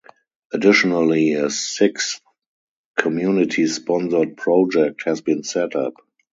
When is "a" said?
1.33-1.51